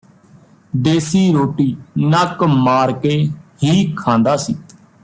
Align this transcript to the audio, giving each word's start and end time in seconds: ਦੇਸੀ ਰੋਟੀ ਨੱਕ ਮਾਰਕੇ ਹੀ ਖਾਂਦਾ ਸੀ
ਦੇਸੀ 0.73 1.31
ਰੋਟੀ 1.33 1.75
ਨੱਕ 1.97 2.43
ਮਾਰਕੇ 2.43 3.17
ਹੀ 3.63 3.93
ਖਾਂਦਾ 3.97 4.35
ਸੀ 4.37 4.55